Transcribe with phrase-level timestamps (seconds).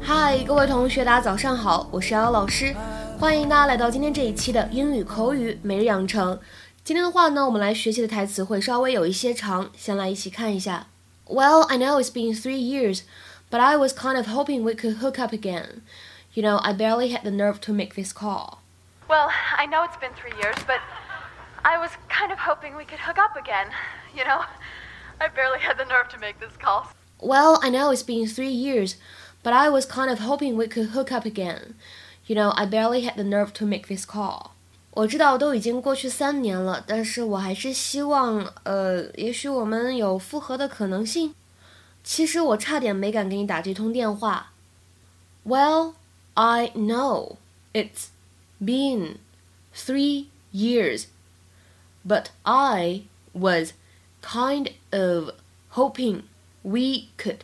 [0.00, 2.72] 嗨，各位同学，大家早上好，我是瑶瑶老师，
[3.18, 6.38] 欢迎大家来到今天这一期的英语口语每日养成。
[6.83, 10.87] 今天的话呢，我们来学习的台词会稍微有一些长，先来一起看一下。
[11.25, 13.01] Well, I know it's been three years,
[13.49, 15.81] but I was kind of hoping we could hook up again.
[16.33, 18.59] You know, I barely had the nerve to make this call.
[19.09, 20.79] Well, I know it's been three years, but
[21.63, 23.71] I was kind of hoping we could hook up again.
[24.15, 24.45] You know,
[25.19, 26.93] I barely had the nerve to make this call.
[27.19, 28.97] Well, I know it's been three years,
[29.43, 31.75] but I was kind of hoping we could hook up again.
[32.25, 34.53] You know, I barely had the nerve to make this call.
[34.91, 41.35] 我知道都已经过去三年了，但是我还是希望，呃，也许我们有复合的可能性。
[42.03, 44.53] 其实我差点没敢给你打这通电话。
[45.45, 45.93] Well,
[46.33, 47.35] I know
[47.73, 48.07] it's
[48.59, 49.17] been
[49.75, 51.05] three years,
[52.05, 53.73] but I was
[54.21, 55.35] kind of
[55.71, 56.23] hoping
[56.63, 57.39] we could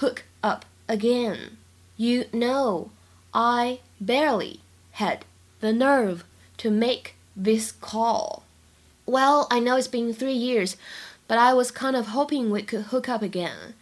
[0.00, 1.56] hook up again.
[1.96, 2.88] You know,
[3.32, 4.60] I barely
[4.92, 5.20] had
[5.60, 6.24] the nerve
[6.58, 8.42] to make this call.
[9.06, 10.76] Well, I know it's been three years,
[11.28, 13.74] but I was kind of hoping we could hook up again.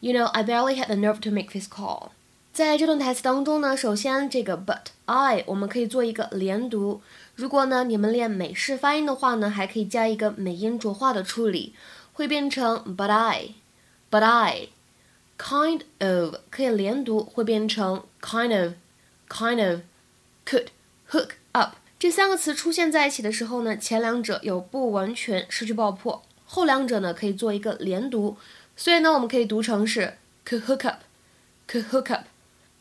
[0.00, 2.10] You know, I barely had the nerve to make this call.
[2.52, 7.02] 在这段台词当中呢，首先这个 but I 我们可以做一个连读。
[7.34, 11.74] 如果呢你们练美式发音的话呢，还可以加一个美音浊化的处理，
[12.12, 20.68] 会变成 but I，but I。kind of 可以连读，会变成 kind of，kind of。could
[21.10, 28.35] hook up 这三个词出现在一起的时候呢，前两者有不完全失去爆破，后两者呢可以做一个连读，
[28.75, 32.25] 所以呢我们可以读成是 hook up，hook up。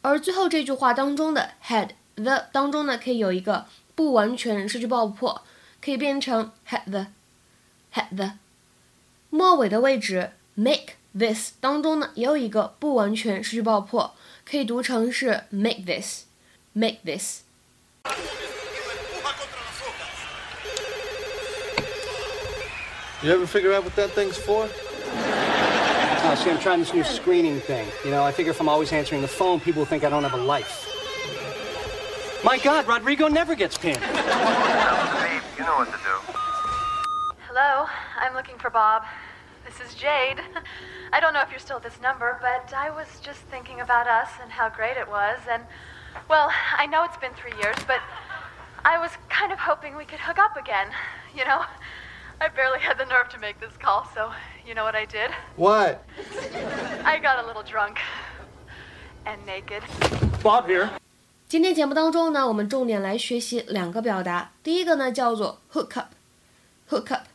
[0.00, 5.42] 而最后这句话当中的 had the 当中呢，可以有一个不完全失去爆破，
[5.82, 8.38] 可以变成 had the，had the。
[9.28, 14.14] 末尾的位置 make this 当中呢，也有一个不完全失去爆破，
[14.46, 17.40] 可以读成是 make this，make this。
[23.22, 24.66] You ever figure out what that thing's for?
[24.66, 27.86] Oh, see, I'm trying this new screening thing.
[28.02, 30.32] You know, I figure if I'm always answering the phone, people think I don't have
[30.32, 30.86] a life.
[32.42, 33.98] My God, Rodrigo never gets pinned.
[33.98, 36.32] Steve, you know what to do.
[37.46, 37.86] Hello,
[38.18, 39.04] I'm looking for Bob.
[39.66, 40.40] This is Jade.
[41.12, 44.06] I don't know if you're still at this number, but I was just thinking about
[44.06, 45.40] us and how great it was.
[45.50, 45.62] And,
[46.30, 48.00] well, I know it's been three years, but
[48.82, 50.86] I was kind of hoping we could hook up again.
[51.36, 51.64] You know,
[52.42, 54.30] I barely had the nerve to make this call, so
[54.66, 55.30] you know what I did?
[55.56, 56.02] What?
[57.04, 57.98] I got a little drunk
[59.26, 59.82] and naked.
[60.42, 60.88] Bob here.
[61.46, 64.52] 今天节目当中呢，我们重点来学习两个表达。
[64.62, 67.26] 第一个呢叫做 hook up，hook up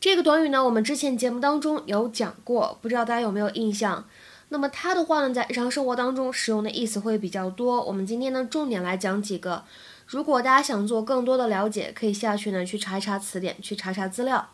[0.00, 4.04] 这个短语呢，我们之前节目当中有讲过，不知道大家有没有印象？
[4.48, 7.80] 那么它的话呢，在日常生活当中使用的意思会比较多。
[7.84, 9.62] 我们今天呢，重点来讲几个。
[10.06, 14.50] 如果大家想做更多的了解，可以下去呢去查一查词典，去查查资料。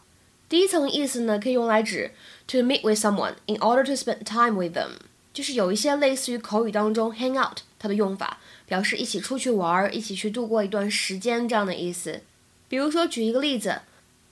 [0.49, 2.13] 第一层意思呢，可以用来指
[2.47, 4.91] to meet with someone in order to spend time with them，
[5.33, 12.23] 就是有一些类似于口语当中 hang out 它的用法，表示一起出去玩儿，一起去度过一段时间这样的意思。
[12.69, 13.81] 比如说，举一个例子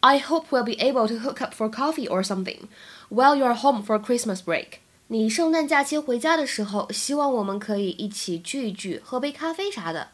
[0.00, 2.61] ，I hope we'll be able to hook up for coffee or something
[3.11, 4.79] while you're home for Christmas break。
[5.09, 10.09] 你圣诞假期回家的时候，希望我们可以一起聚一聚，喝杯咖啡啥的。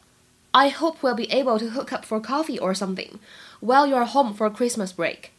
[0.54, 3.18] I hope we'll be able to hook up for coffee or something
[3.60, 5.30] while you're home for Christmas break。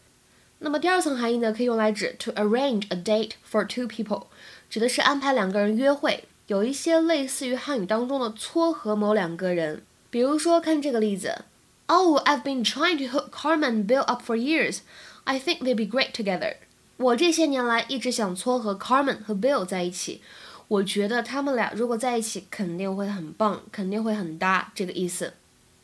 [0.59, 4.27] 那么第二层含义呢，可以用来指 to arrange a date for two people，
[4.69, 9.83] 指的是安排两个人约会，有一些类似于汉语当中的撮合某两个人。
[10.09, 11.45] 比如说，看这个例子，
[11.87, 14.79] Oh, I've been trying to hook Carmen and Bill up for years.
[15.25, 16.55] I think they'd be great together.
[16.97, 20.21] 我这些年来一直想撮合 Carmen 和 Bill 在一起。
[20.67, 25.33] 我觉得他们俩如果在一起，肯定会很棒，肯定会很搭，这个意思。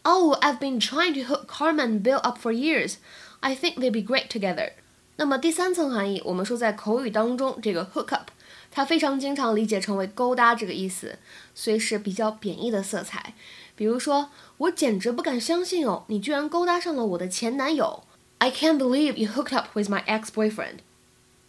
[0.04, 2.96] Oh, I've been trying to hook Carmen and Bill up for years.
[3.42, 4.72] I think they'd be great together.
[5.18, 8.30] 那么第三层含义，我们说在口语当中，这个 hook up，
[8.72, 11.20] 它非常经常理解成为勾搭这个意思，
[11.54, 13.34] 所以是比较贬义的色彩。
[13.76, 18.04] 比如说，我简直不敢相信哦，你居然勾搭上了我的前男友。
[18.38, 20.78] I can't believe you hooked up with my ex-boyfriend.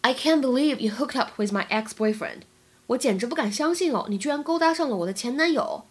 [0.01, 2.41] I can't believe you hooked up with my ex-boyfriend.
[2.88, 5.86] 我简直不敢相信哦，你居然勾搭上了我的前男友。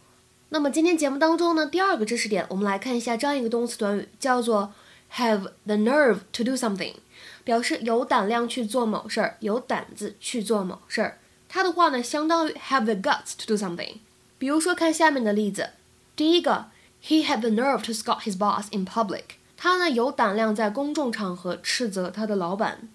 [0.51, 4.73] 那么今天节目当中呢，第二个知识点，我们来看一下这样一个动词短语，叫做
[5.15, 6.95] have the nerve to do something，
[7.43, 11.19] 表示有胆量去做某事儿，有胆子去做某事儿。
[11.49, 13.97] 它的话呢，相当于 have the guts to do something。
[14.39, 15.71] 比如说，看下面的例子，
[16.15, 16.67] 第一个
[17.03, 19.23] ，He had the nerve to scold his boss in public。
[19.57, 22.89] 他呢有胆量在公众场合斥责他的老板。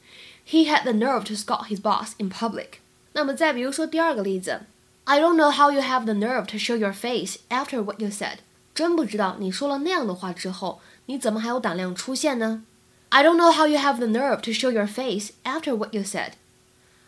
[0.47, 2.79] He had the nerve to scold his boss in public。
[3.17, 4.61] 那么再比如说第二个例子
[5.05, 8.37] ，I don't know how you have the nerve to show your face after what you said。
[8.75, 12.61] 真不知道你说了那样的话之后，你怎么还有胆量出现呢
[13.09, 16.33] ？I don't know how you have the nerve to show your face after what you said。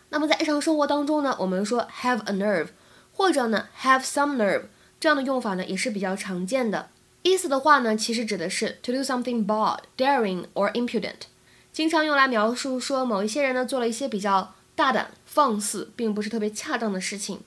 [0.10, 2.70] 那么在日常生活当中呢，我们说 have a nerve，
[3.14, 4.64] 或者呢 have some nerve，
[5.00, 6.90] 这样的用法呢也是比较常见的。
[7.22, 11.28] 意思的话呢，其实指的是 to do something bold, daring or impudent，
[11.72, 17.41] 经常用来描述说某一些人呢做了一些比较大胆、放肆，并不是特别恰当的事情。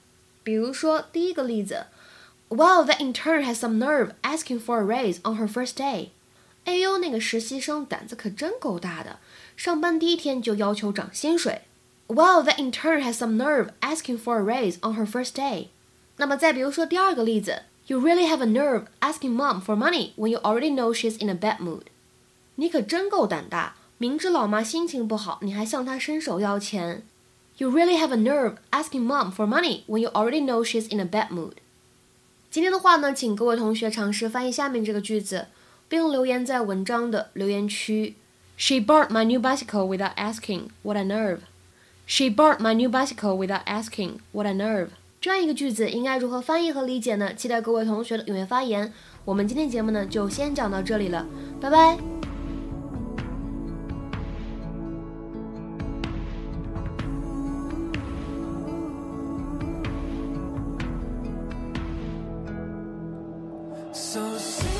[0.44, 1.88] 比如说第一个例子，
[2.50, 6.10] Well, that intern has some nerve asking for a raise on her first day。
[6.64, 9.20] 哎呦，那个实习生胆子可真够大的，
[9.56, 11.64] 上班第一天就要求涨薪水。
[12.08, 15.68] Well, that intern has some nerve asking for a raise on her first day。
[16.16, 21.34] 那么再比如说第二个例子，You really have a nerve asking mom for money when you already know she's in a
[21.34, 21.84] bad mood。
[22.56, 27.04] 你可真够胆大，明知老妈心情不好，你还向她伸手要钱。
[27.62, 31.00] You really have a nerve asking mom for money when you already know she's in
[31.00, 31.54] a bad mood。
[32.52, 35.48] 今天的话呢，请各位同学尝试翻译下面这个句子，
[35.90, 38.16] 并留言在文章的留言区。
[38.56, 40.70] She bought my new bicycle without asking.
[40.84, 41.40] What a nerve!
[42.06, 44.20] She bought my new bicycle without asking.
[44.32, 44.90] What a nerve!
[45.20, 47.34] 这样一个句子应该如何翻译和理解呢？
[47.34, 48.94] 期待各位同学的踊跃发言。
[49.26, 51.26] 我们今天节目呢就先讲到这里了，
[51.60, 52.21] 拜拜。
[63.95, 64.72] So